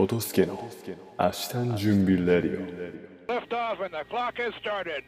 [0.00, 0.58] トトスケの
[1.18, 2.66] 明日の準備レディオ。
[3.30, 5.04] Lift off and the clock has started.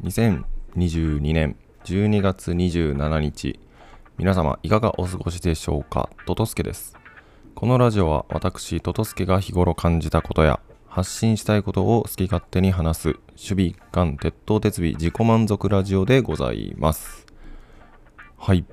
[0.00, 3.58] 2022年12月27日。
[4.16, 6.08] 皆様いかがお過ごしでしょうか？
[6.26, 6.96] トトスケです。
[7.56, 17.26] このラジオは私トトスケが日頃感じたことや発信したいことを好き勝手に話す守備一貫鉄頭鉄尾自己満足ラジオでございます。
[18.38, 18.64] はい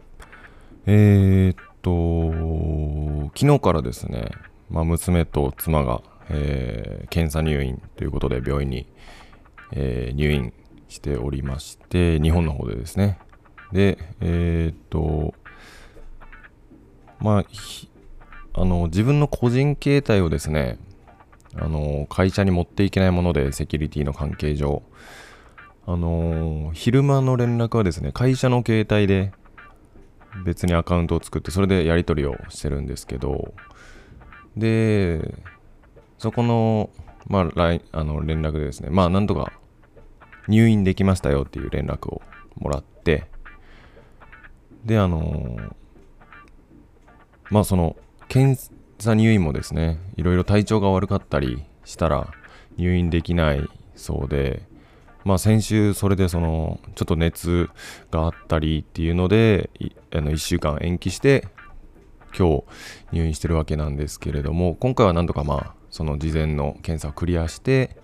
[0.88, 4.32] えー、っと昨日からですね、
[4.70, 8.88] まあ、娘と妻が、えー検査入院ということで病院に、
[9.74, 10.54] えー入院
[10.88, 13.20] しておりまして日本の方でですね。
[13.72, 15.34] でえーっと
[17.20, 17.46] まあ
[18.54, 20.78] あの自分の個人携帯をですね
[21.56, 24.82] あの会社に持っていけないものでセキュリティの関係上
[25.86, 29.32] あの昼間の連絡はですね会社の携帯で
[30.44, 33.54] 別にアカウントを作ってそれでやり取りをしてるんですけど。
[34.58, 35.34] で
[36.18, 36.90] そこの,、
[37.28, 39.54] まあ、ラインあの連絡でですねまあなんとか
[40.48, 42.22] 入院できましたよっていう連絡を
[42.56, 43.26] もらって。
[44.86, 45.58] であの
[47.50, 47.96] まあその
[48.28, 48.60] 検
[49.00, 52.28] 査入院もですねいろいろ体調が悪かったりしたら
[52.78, 54.64] 入院できないそうで。
[55.24, 57.70] まあ先週それでそのちょっと熱
[58.10, 59.70] があったりっていうので
[60.14, 61.48] あの1週間延期して
[62.38, 62.64] 今日
[63.12, 67.98] 入院してるわけなんですけれども今回はなんとかまあその事前の検査をクリアして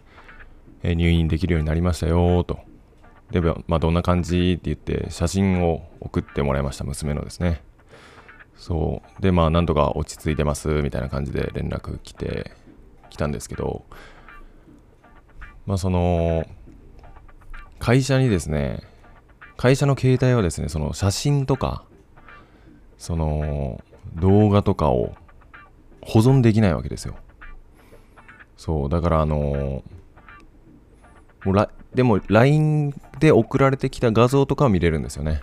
[0.84, 2.60] え入院できるようになりましたよと。
[3.32, 7.62] でまあどんな感じって言って写真を送ってもらいました娘のですね。
[8.56, 9.22] そう。
[9.22, 12.52] でまあなんとか落ち着いてますみたいな感じで連絡来て
[13.10, 13.86] 来たんですけど
[15.66, 16.45] まあその
[17.88, 18.82] 会社にですね
[19.56, 21.86] 会社の携帯はですねその写真とか
[22.98, 23.82] その
[24.16, 25.16] 動画とかを
[26.02, 27.16] 保存できないわけですよ。
[28.58, 29.84] そうだからあの
[31.45, 35.40] もうらでも LINE で送られてきた画像とかは見れるんですよね。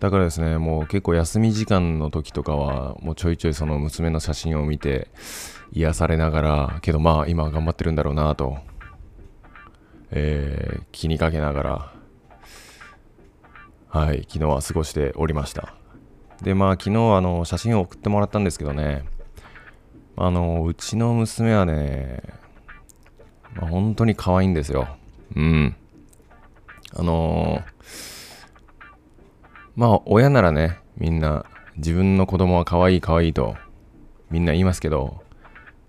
[0.00, 5.06] だからですねもう結構休み時間の時とかはもうちょいちょいその娘の写真を見て
[5.70, 8.58] 癒されながらけどまあ今頑張ってるんだろうなと、
[10.10, 11.92] えー気にかけながら
[13.88, 15.74] はい昨日は過ごしておりました。
[16.42, 19.04] でまあ昨日あの写真を送ってもらったんですけどね。
[20.16, 22.22] あのうちの娘はね、
[23.56, 24.88] まあ、本当に可愛いんですよ。
[25.34, 25.76] うん。
[26.96, 27.74] あのー
[29.76, 31.44] まあ親ならねみんな
[31.76, 33.56] 自分の子供は可愛い可愛いと
[34.30, 35.22] みんな言いますけど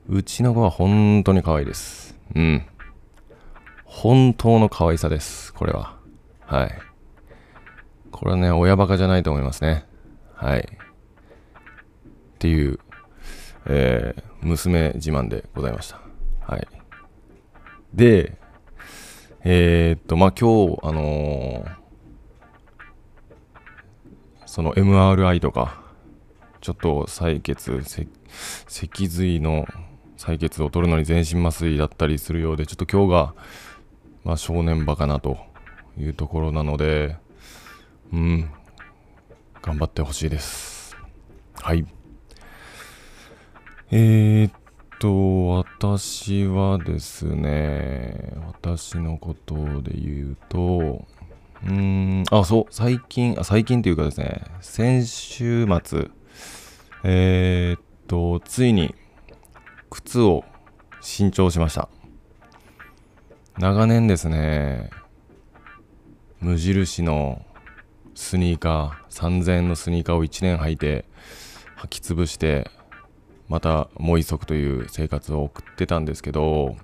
[0.10, 2.16] うちの子は本当に可愛いです。
[2.36, 2.66] うん。
[3.96, 5.96] 本当の可愛さですこれは。
[6.42, 6.80] はい。
[8.12, 9.86] これはね親バカじゃないと思いますね。
[10.34, 10.60] はい。
[10.60, 12.78] っていう、
[13.66, 16.02] えー娘自慢でございました。
[16.46, 16.68] はい。
[17.94, 18.38] で
[19.46, 21.76] えーっとまあ今日あのー
[24.46, 25.82] その MRI とか
[26.60, 27.82] ちょっと採血
[28.68, 29.66] 脊髄の
[30.18, 33.36] 採血を取るのに全身麻酔だったりするようでちょっと今日が、
[34.26, 35.38] まあ、正念場かなと
[35.98, 37.18] いうところなので
[38.12, 38.52] うん
[39.62, 40.98] 頑張ってほしいです
[41.62, 41.86] はい
[43.92, 44.52] えー、っ
[45.00, 51.06] と私はですね私のことで言うと
[51.68, 56.10] うん、あ、そう、最近、あ最近というかですね、先週末、
[57.04, 58.94] えー、っと、ついに
[59.90, 60.44] 靴を
[61.02, 61.90] 新調しました。
[63.58, 64.90] 長年ですね、
[66.42, 67.46] 無印の
[68.14, 71.06] スニーカー、3000円のスニーカーを1年履いて、
[71.78, 72.70] 履き潰して、
[73.48, 76.76] またもう一足という生活を送ってたんですけど、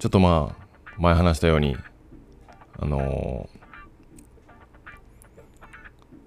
[0.00, 0.66] ちょっとまあ、
[0.98, 1.76] 前話したように、
[2.78, 3.62] あのー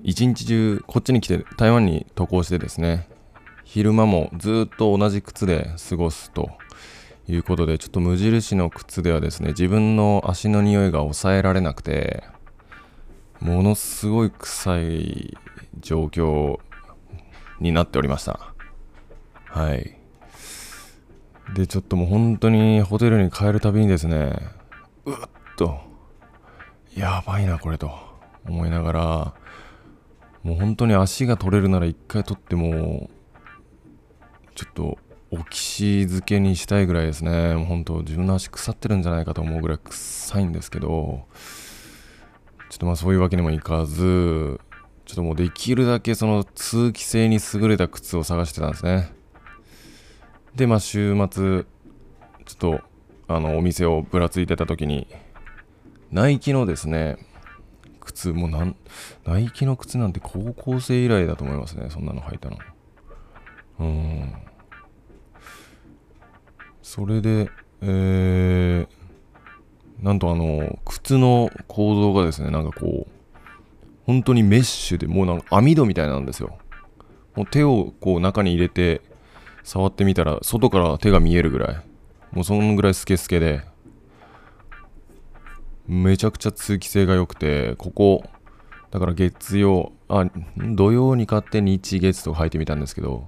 [0.07, 3.09] 一日中こっちに来て台湾に渡航してですね
[3.63, 6.51] 昼間もずっと同じ靴で過ごすと。
[7.27, 12.23] いうことでちょっと無印の靴ではですね自分の足の匂いが抑えられなくて
[13.39, 15.37] ものすごい臭い
[15.79, 16.59] 状況
[17.59, 18.53] になっておりました。
[19.47, 19.97] はい。
[21.53, 24.35] でちょっともう本当にホテルに帰るたびにですね
[25.05, 25.15] うっ
[25.55, 25.79] と
[26.95, 27.91] やばいなこれと
[28.45, 29.33] 思いながら
[30.43, 33.09] もう本当に足が取れるなら一回取っても
[34.55, 34.97] ちょっと
[35.39, 37.55] オキシ漬けにしたいぐらいですね。
[37.55, 41.25] もう本当自分の足腐ってるんじゃないかと思うぐらい臭いんですけど
[42.69, 44.59] ちょっとまあそういうわけにもいかず
[45.05, 49.13] ちょっともうできるだけその通気性に優れた靴を探してたんですね。
[50.55, 51.65] でまあ週末
[52.45, 52.81] ちょっと
[53.27, 55.07] あのお店をぶらついてた時に
[56.11, 57.17] ナイキのですね
[57.99, 58.75] 靴もうなん
[59.25, 62.57] ナイキの靴なんて高校生以来だと思いますねそんなの履いたの。
[63.79, 64.33] うん。
[66.85, 67.49] それで
[67.81, 68.87] えー、
[70.05, 73.11] なんとあの靴の構造がですねなんかこう
[74.05, 76.59] 本当にメッシュでもうなんか網戸みたいなんですよ。
[77.33, 79.01] もう手をこう中に入れて
[79.63, 81.75] 触ってみたら外から手が見えるぐらい。
[82.31, 83.63] もうそのぐらいスケスケで。
[85.87, 88.23] めちゃくちゃ通気性が良くてここ
[88.91, 93.27] だから月曜あ土曜に買って日月とか履いてみたんですけど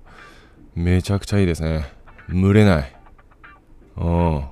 [0.76, 1.92] めちゃくちゃいいですね。
[2.30, 2.97] 蒸れない。
[3.98, 4.46] うん。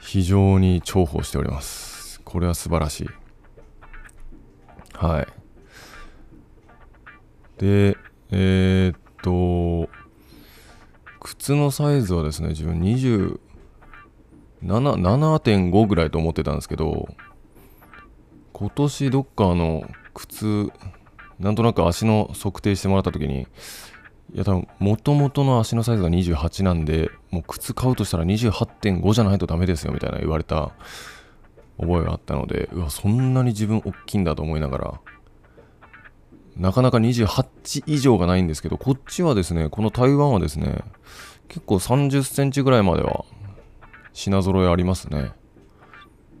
[0.00, 2.20] 非常に重宝しております。
[2.20, 3.08] これは素晴らしい。
[4.94, 5.26] はい。
[7.58, 7.96] で
[8.30, 9.88] えー、っと
[11.20, 13.38] 靴のサイズはですね自分20
[14.64, 17.08] 7.5ぐらいと思ってたんですけど
[18.52, 20.70] 今年どっかの靴
[21.38, 23.46] なんとなく足の測定してもらった時に
[24.34, 30.72] いや多分元々の足のサイズが28なんでもう靴買うとしたら28.5じゃないとダメですよみたいな言われた
[31.78, 35.00] 覚えがあったのでうわそんなに自分大きいんだと思いながら
[36.56, 40.82] なかなか28以上がないんですけどこっちはですねこの台湾はですね
[41.48, 43.24] 結構30センチぐらいまでは
[44.12, 45.32] 品揃えありますね。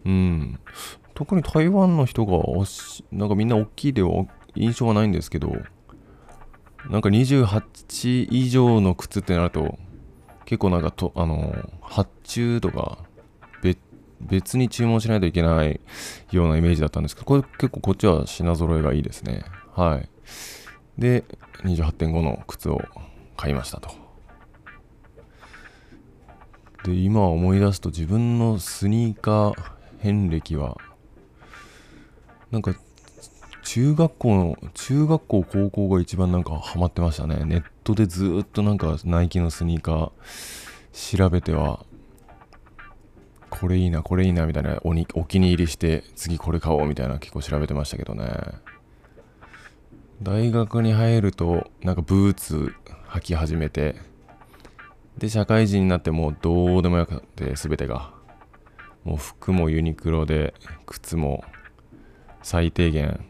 [0.04, 0.60] うん。
[1.14, 2.38] 特に台湾の人が、
[3.10, 5.52] なんかみんな大きいでは印象はないんですけど、
[6.90, 9.78] なんか28以上の靴ってなると、
[10.44, 12.98] 結構なんかと、あの、発注とか、
[14.20, 15.80] 別に注文しないといけない
[16.30, 19.44] ようなイメージだったんですけど、これ結構こっちは品揃えがいいですね。
[19.74, 20.08] はい。
[20.96, 21.24] で、
[21.64, 22.80] 28.5の靴を
[23.36, 24.02] 買いましたと。
[26.84, 30.76] で今思い出すと自分のスニーカー遍歴は
[32.50, 32.74] なんか
[33.62, 41.84] 中学校の中学校高校が一番なんかハマってましたねネットでずっとなんかナイキのスニーカー調べては
[43.50, 48.26] これいいなこれいいなみたいなおにお気に入りして次これ買おうみたいな結構調べてましたけどね
[50.22, 52.74] 大学に入るとなんかブーツ
[53.08, 53.96] 履き始めて
[55.18, 58.12] で、社会人になってもうどうでもよくて、全てが。
[59.04, 60.54] もう服もユニクロで、
[60.86, 61.44] 靴も
[62.42, 63.24] 最低限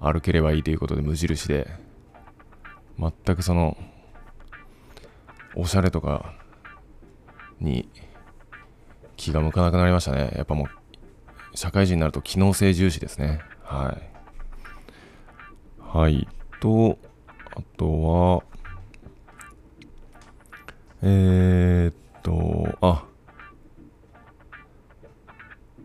[0.00, 1.68] 歩ければいいということで無印で、
[2.98, 3.76] 全くその、
[5.54, 6.34] おしゃれとか
[7.60, 7.88] に
[9.16, 10.32] 気が向かなくなりましたね。
[10.36, 13.40] やっぱもう、社会人になると機能性重視ですね。
[13.62, 14.18] はい。
[15.80, 16.28] はい。
[16.60, 16.98] と、
[17.56, 18.42] あとは、
[21.02, 23.04] えー、っと、あ、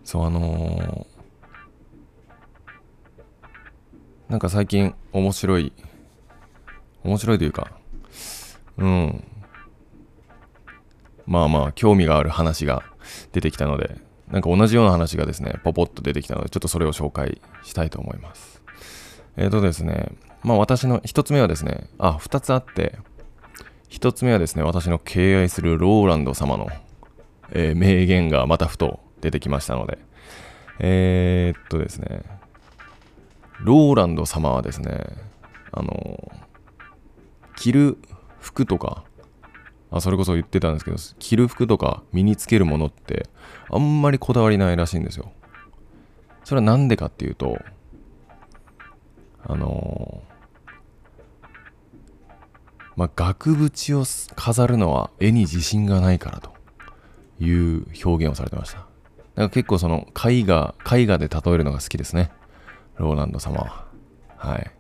[0.04, 5.72] そう、あのー、なんか最近面白い、
[7.04, 7.70] 面白いというか、
[8.80, 9.24] うん、
[11.28, 12.82] まあまあ、興味がある話が
[13.32, 13.96] 出てきたので、
[14.32, 18.64] なんか同じような話がですね、ポポッと出てきたので、ちょっとそれを紹介したいと思います。
[19.38, 22.98] えっ、ー、とですね、まあ私の一つ目はですね、あ、二つあって、
[23.88, 26.70] 一つ目はですね、私の敬愛するローランド様の、
[27.52, 30.00] えー、名言がまたふと出てきましたので、
[30.80, 32.42] えー、っとですね、
[33.64, 35.06] ローランド様はですね、
[35.72, 36.32] あの、
[37.56, 37.98] 着る
[38.40, 39.06] 服とか、
[39.90, 43.30] あそれこそ言ってたんですけど、着る服とか身につけるものって
[43.70, 45.32] あんまりこだわりないらしいんですよ。
[46.44, 47.58] それはなんでかっていうと、
[49.46, 50.24] あの
[52.96, 54.04] まあ、額縁を
[54.36, 56.52] 飾るのは絵に自信がないからと
[57.40, 58.80] いう表現をされてました。
[59.36, 62.32] だか結構その絵画、絵画で例えるのが好きですね。
[62.98, 63.58] ローランド様
[64.38, 64.58] は。
[64.58, 64.72] い。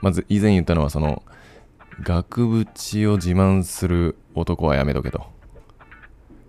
[0.00, 1.22] まず以前言ったのはその
[2.02, 5.26] 額縁を自慢する男はやめとけと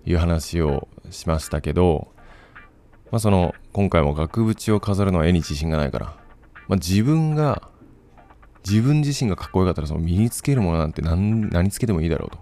[0.05, 2.07] いう話をしましたけど、
[3.11, 6.05] まあその今回も額縁を飾るのは絵に自信がないから、
[6.67, 7.69] まあ、自分が
[8.65, 12.37] 自分自身がかっこよかったらその身につけるものなんて何何つけてもいいだろうと。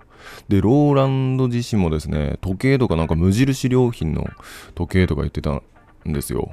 [0.48, 4.28] で、ローランド自身もですね、時計とかなんか無印良品の
[4.76, 5.64] 時計とか言ってたん
[6.06, 6.52] ですよ。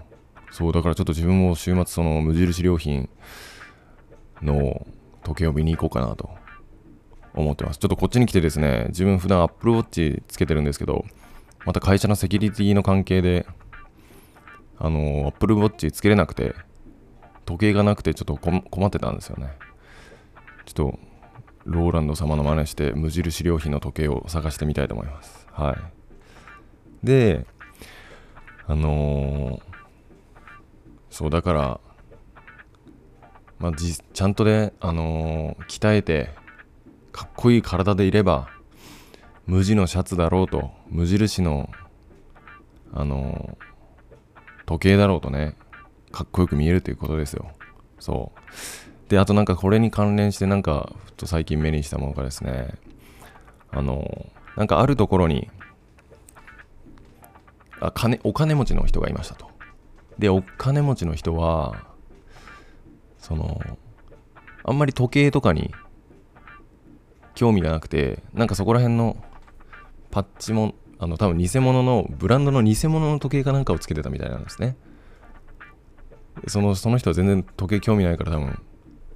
[0.50, 3.09] そう、だからちょっと自分も週末その無印良品
[4.43, 4.87] の
[5.23, 6.31] 時計を見に行こうかなと
[7.35, 7.79] 思ってます。
[7.79, 11.05] ちょっとこっちに来てですね、自分普段 Apple Watch つけてるんですけど、
[11.65, 13.47] また会社のセキュリティの関係で、
[14.79, 16.55] あの、Apple Watch つけれなくて、
[17.45, 19.53] 時計がなくてちょっと困ってたんですよね。
[20.65, 20.99] ちょっと
[21.65, 25.47] ローランド様の真似して無印良品の時計を探してみたいと思います。
[25.53, 25.76] はい。
[27.07, 27.47] で
[28.67, 29.75] あのー
[31.16, 31.80] そうだから
[33.58, 36.28] まあ、じちゃんとね、あのー鍛えて
[37.11, 38.50] かっこいい体でいれば
[39.46, 41.70] 無地のシャツだろうと無印の
[42.92, 43.66] あのー
[44.66, 45.54] 時計だろうとね
[46.12, 47.50] かっこよく見えるということですよ。
[47.99, 49.11] そう。
[49.11, 52.75] であとなんかこれに関連してなんかふっと最近目にしたものがですね
[53.70, 55.49] あのーなんかあるところに
[57.80, 59.56] あ金お金持ちの人がいましたと。
[60.18, 61.85] でお金持ちの人は
[63.18, 63.61] その
[64.64, 65.73] あんまり時計とかに
[67.35, 69.16] 興味がなくてなんかそこら辺の
[70.11, 74.76] パッチもあの多分偽物のブランドの偽物の時計かなんかをつけてたみたいなんですね。
[76.49, 78.58] そのその人は全然時計興味ないから多分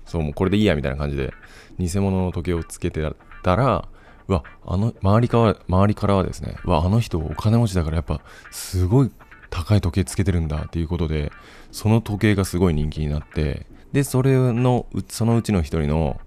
[0.07, 1.33] そうもうこれでいいやみたいな感じで
[1.78, 3.02] 偽物の時計をつけて
[3.42, 3.88] たら
[4.26, 9.11] うわあの周りから周りからはですねうわあの人お金持ちだからやっぱすごい
[9.50, 11.33] 高い時計つけてるんだっていうことで
[11.73, 16.21] その時計がすごい人気になってでそれのそのうちの一人の、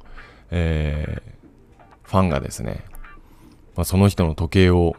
[0.51, 1.33] えー
[2.13, 2.85] ファンがですね、
[3.75, 4.95] まあ、その人の時計を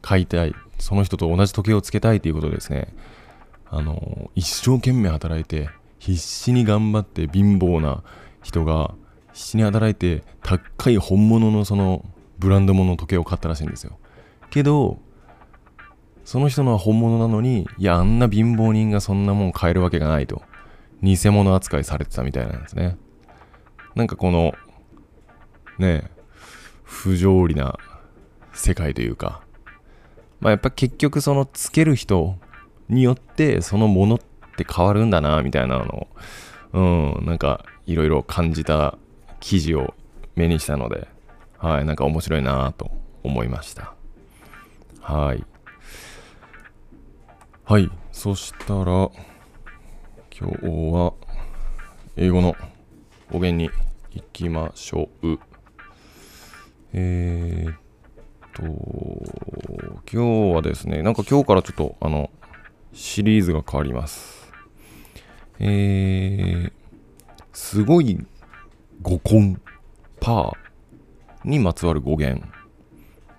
[0.00, 2.92] 買いたいその人と同じ時計をつけたいということでですね
[3.70, 8.02] あの一生懸命働いて必死に頑張って貧乏な
[8.42, 8.94] 人が
[9.32, 12.04] 必死に働いて高い本物のその
[12.40, 13.96] ブランド物の時計を買ったらしいんですよ。
[14.50, 14.98] けど
[16.24, 20.42] その人のは本物なのにいやあんな貧乏人がそんなもん買えるわけがないと
[21.02, 22.96] 偽物扱いされてたみたいなんですね。
[23.94, 24.54] なんかこの
[25.78, 26.10] ね
[26.84, 27.78] 不条理な
[28.52, 29.42] 世界というか
[30.40, 32.36] まあやっぱ結局そのつける人
[32.88, 34.18] によってそのものっ
[34.56, 36.08] て変わるんだなみたいなの
[36.72, 38.96] をうんなんかいろいろ感じた
[39.40, 39.94] 記事を
[40.36, 41.08] 目にしたので
[41.58, 42.90] はいなんか面白いなと
[43.22, 43.94] 思いました。
[45.00, 45.44] はい。
[47.64, 47.88] はい。
[48.10, 49.12] そしたら今
[50.32, 51.14] 日は
[52.16, 52.56] 英語の
[53.30, 53.70] 語源に
[54.10, 55.38] 行きましょう。
[56.92, 57.76] えー、っ
[58.52, 58.62] と
[60.12, 62.30] 今日はですねなんか今日からちょっとあの
[62.92, 64.52] シリーズが変わります。
[65.60, 66.72] えー、
[67.52, 68.18] すごい
[69.02, 69.56] 語根
[70.18, 72.44] パーにまつわる語源。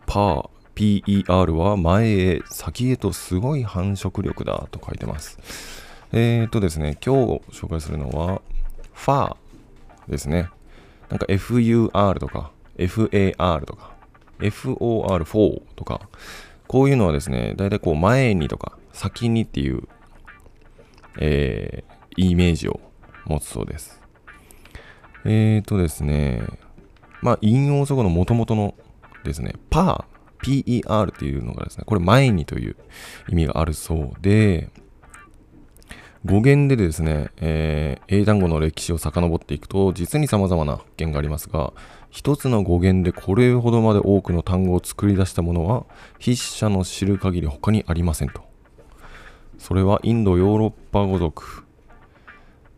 [0.06, 0.52] パー。
[0.75, 5.38] PER は前へ先へとすごい繁殖力だと書いてます。
[6.12, 8.42] えー、っとですね今日紹介するのは
[8.94, 10.50] ファーですね。
[11.10, 13.94] なんか FUR とか FAR とか
[14.39, 16.01] FOR4 とか
[16.68, 19.88] こういうのはですね大体こう前にとか先にっていう、
[21.20, 22.80] えー、イメージを
[23.25, 24.01] 持つそうです。
[25.25, 26.44] えーとですね
[27.22, 28.75] まあ引用素語の元々の
[29.24, 30.12] ですねパー
[30.43, 32.75] PER っていうのがですねこれ前にという
[33.29, 34.69] 意味があるそうで
[36.25, 41.73] 語源でですね、えー、英単語の歴史を遡っていくと実に様々な発見がありますが
[42.09, 45.85] 一つの語源でこれほどまで多くの単語を作り出したものは
[46.19, 48.43] 筆者の知る限り他にありませんと。
[49.57, 51.63] それはインドヨーロッパ語族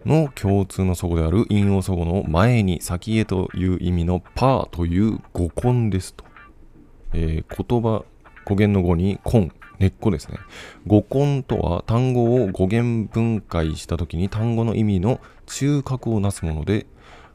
[0.06, 6.24] の共通の祖語である引用祖語の前に先へという意味のパーという語根ですと、
[7.16, 8.04] えー、言葉
[8.44, 10.38] 語源の語に根根っこですね。
[10.86, 16.86] 語根とは単語を語源分解した時に単語の意味の中核をなすもので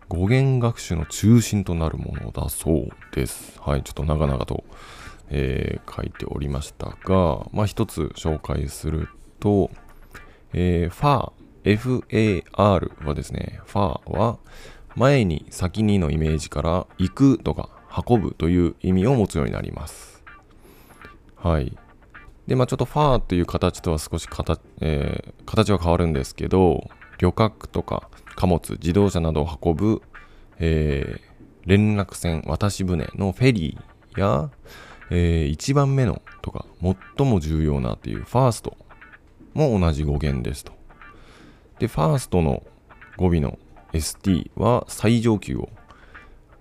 [0.08, 3.58] 語源学習の中心となるものだそうです。
[3.60, 4.64] はい、ちょっと長々と、
[5.30, 9.08] えー書いておりましたが、まあ一つ紹介する
[9.38, 9.70] と、
[10.52, 14.38] えー、ファー FAR はですね、ファーは
[14.96, 17.68] 前に先にのイメージから行くとか
[18.08, 20.22] 運ぶという意味を持つようになります。
[21.36, 21.76] はい。
[22.46, 30.02] で、まあちょっとファーという形とは少し形,、えー形は変わるんですけど、旅客とか貨物、自動車などを運ぶ、
[30.58, 31.30] えー
[31.66, 34.50] 連絡船、渡し船のフェリーや、
[35.10, 38.76] え1番目のとか、最も重要なというファースト
[39.52, 40.72] も同じ語源ですと。
[41.78, 42.62] で、ファーストの
[43.16, 43.58] 語尾の
[43.92, 45.68] ST は最上級を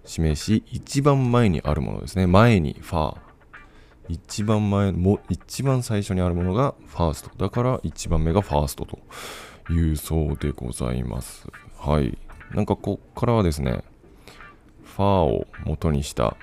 [0.10, 2.26] 示し、一番前にあるものですね。
[2.26, 3.18] 前にファー。
[4.10, 7.32] 一番前も、一番最初にあるものがファースト。
[7.38, 9.00] だから一番目がファーストと
[9.72, 11.48] いうそうでございます。
[11.78, 12.18] はい。
[12.56, 13.84] なんかこっからはですね、
[14.84, 16.36] ファーを元にした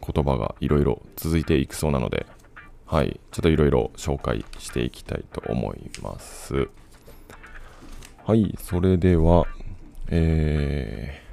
[0.00, 2.24] 言葉がいろいろ続いていくそうなので、
[2.86, 3.20] はい。
[3.30, 6.68] ちょっといろいろ紹介していきたいと思います。
[8.24, 9.46] はい、それでは、
[10.08, 11.31] えー、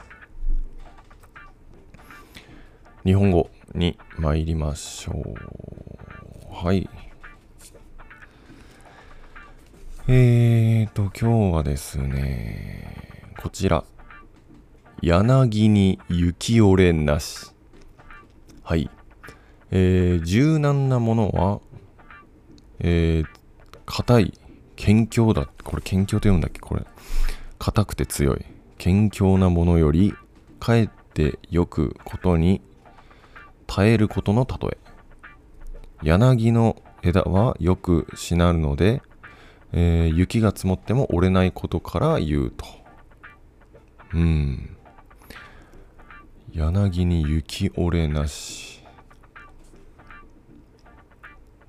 [3.06, 6.54] 日本語に参りましょう。
[6.54, 6.90] はい。
[10.10, 13.86] えーと、今日はですね、こちら。
[15.02, 17.54] 柳に雪折れなし。
[18.64, 18.90] はい。
[19.72, 21.62] えー、柔軟なものは、
[22.80, 23.28] えー、
[23.86, 24.34] 硬い、
[24.76, 25.48] 堅強だ。
[25.64, 26.60] これ堅強と読むんだっけ？
[26.60, 26.84] これ。
[27.60, 28.46] 硬くて強い。
[28.78, 30.14] 堅強なものより、
[30.60, 32.62] かえってよくことに
[33.70, 34.78] 耐えることの例え。
[36.02, 39.04] 柳の枝はよくしなるので、
[39.72, 42.66] えー雪が積もっても折れないことから言うと。
[44.16, 44.76] うん。
[46.52, 48.84] 柳に雪折れなし。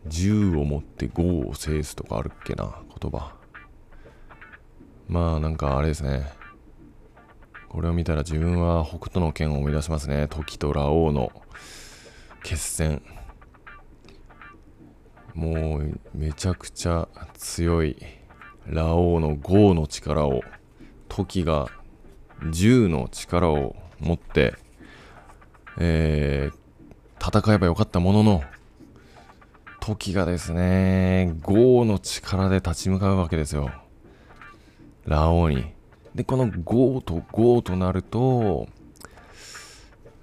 [0.06, 3.34] 銃を持って豪を制すとかあるっけな、言葉。
[5.06, 6.32] まあなんかあれですね。
[7.68, 10.28] これを見たら自分は北斗の剣を思い出しますね。
[10.28, 11.30] 時とラオウの
[12.42, 13.02] 決戦。
[15.34, 17.96] もうめちゃくちゃ強い。
[18.66, 20.42] ラオウの豪の力を
[21.08, 21.68] 時が
[22.50, 24.54] 銃の力を持って、
[25.78, 26.60] えー
[27.20, 28.42] 戦えばよかったものの
[29.78, 33.70] 時がですね豪の力で立ち向かうわけですよ。
[35.04, 35.74] ラオウに。
[36.14, 38.68] でこの豪と豪となると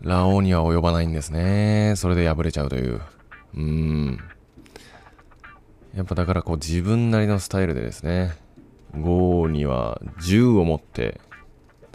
[0.02, 3.02] ラオウには及ばないんですねそれで敗れちゃうという
[3.56, 4.20] うーん
[5.98, 8.36] やっぱだからこう自分なりのスタイルでですね、
[9.02, 11.20] ゴーには銃を持って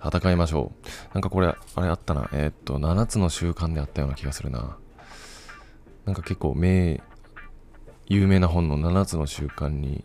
[0.04, 1.14] 戦いましょう。
[1.14, 2.28] なんかこれ、あれあったな。
[2.32, 4.76] えーっと、7つの習慣であったような気がするな。
[6.04, 7.00] なんか結構名、
[8.06, 10.04] 有名な本の7つの習慣に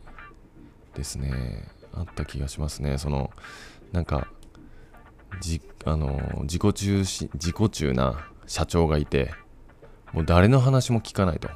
[0.93, 2.99] ですね、あった気がしますね。
[2.99, 3.31] その、
[3.93, 4.27] なんか、
[5.39, 9.31] じ、あの、自己中し、自己中な社長がいて、
[10.13, 11.49] もう誰の話も聞かないと。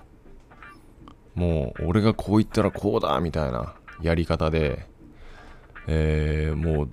[1.36, 4.88] もう俺がこう言ったらこうだみたいなやり方で、
[5.88, 6.90] えーもう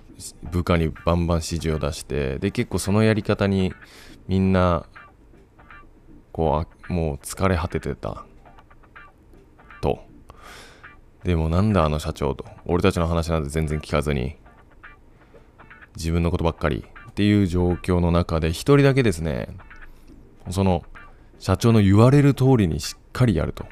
[0.51, 3.73] 部下にバンバン指示を出してで結構そのやり方に
[4.27, 4.85] みんな
[6.31, 8.25] こうあもう疲れ果ててた。
[9.81, 9.99] と。
[11.23, 12.45] でもなんだあの社長と。
[12.65, 14.37] 俺たちの話なんて全然聞かずに。
[15.95, 19.49] 自分のことばっかりっていう状況の中で一人だけですね
[20.49, 20.83] その
[21.39, 23.65] 社長の言われる通りにしっかりやると。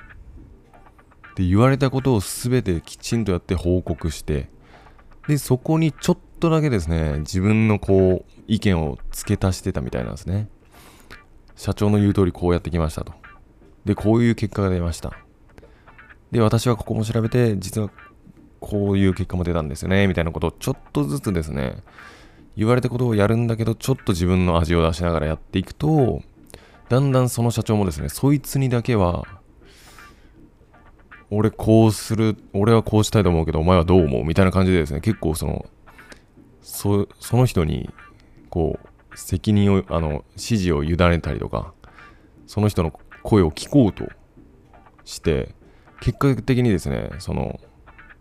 [1.35, 4.49] で言われたことを全てきちんとやって報告して
[5.27, 10.49] でそこにちょっとだけですね自分のこう意見を付け足してたみたいなんですね。
[11.55, 13.13] 社長の言う通りこうやってきましたと。
[13.85, 15.13] でこういう結果が出ました。
[16.31, 17.89] で私はここも調べて実は
[18.59, 21.83] こういう結果も出たんですよねみたいなことをちょっとずつですね
[22.55, 26.21] 言われたことをやるんだけどちょっと自分の味を出しながらやっていくと
[26.89, 29.25] だんだんその社長もですねそいつにだけは
[31.29, 34.23] 俺こうする俺はこうしたいと思うけどお前はどう思う？
[34.23, 35.65] みたいな感じでですね結構その
[36.61, 37.89] そその人に
[38.49, 38.79] こ
[39.11, 41.73] う責任をあの指示を委ねたりとか
[42.45, 44.07] その人の声を聞こうと
[45.03, 45.53] して
[45.99, 47.59] 結果的にですねその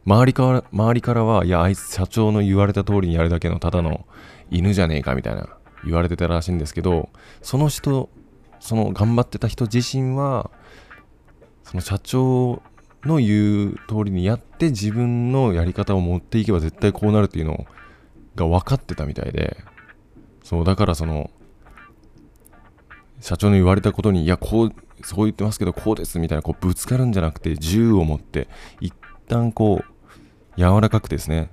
[0.07, 4.07] 周りから周りからはいやあいつ社長の言われた通りにやるだけのただの
[4.51, 5.49] 犬じゃねえかみたいな
[5.85, 7.11] 言われてたらしいんですけど
[7.43, 8.09] その人
[8.61, 10.51] その頑張ってた人自身は
[11.65, 12.63] その社長
[13.05, 17.67] の言う通りにやって自分のやり方を持っていけば絶対こうなるっていうの
[18.37, 19.57] が分かってたみたいで
[20.45, 21.31] そうだからその
[23.21, 28.49] 社長の言われたことにいやこうそう言ってますけどこうですみたいなこうぶつかるんじゃなくて銃を持って
[28.81, 28.95] 一
[29.29, 29.96] 旦こう
[30.57, 31.51] 柔らかくですね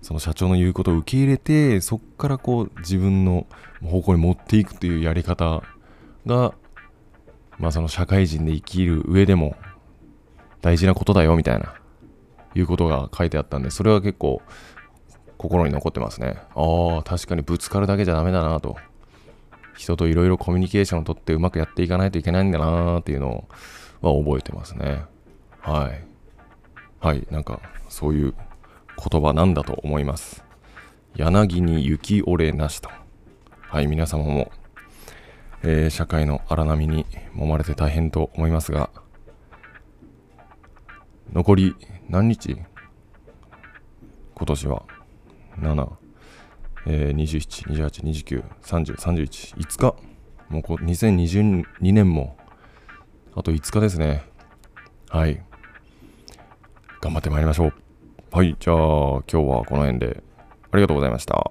[0.00, 3.46] その社長の言うことを受け入れてそこからこう自分の
[3.84, 5.62] 方向に持っていくというやり方
[6.26, 6.54] が
[7.58, 9.56] まあその社会人で生きる上でも
[10.60, 11.74] 大事なことだよみたいな
[12.54, 14.42] いうことが書いてあったんでそれは結構
[15.38, 16.36] 心に残ってますね。
[16.54, 18.76] ああ確かにぶつかるだけじゃダメだなと。
[19.74, 23.48] 人といろいろコミュニケーションをとってうまくやっていかないといけないんだなっていうの
[24.02, 25.02] は覚えてますね。
[25.60, 26.11] はい。
[27.02, 28.34] はいなんかそういう
[29.10, 30.44] 言葉なんだと思います
[31.16, 32.88] 柳に雪折れなしと。
[33.60, 34.52] はい皆様も、
[35.62, 38.88] えー社会の荒波に揉まれて大変と思いますが
[41.32, 41.74] 残り
[42.08, 42.56] 何日？
[44.34, 44.84] 今年は。
[45.58, 45.90] 7、
[46.86, 49.96] えー、27、28、29、30、31、5日。
[50.48, 52.36] もうこう2022年も
[53.34, 54.24] あと5日ですね。
[55.08, 55.42] はい。
[57.02, 57.72] 頑張ってまいりましょう。
[58.30, 60.22] はい、じゃあ今日はこの辺で
[60.70, 61.50] ありがとうございました。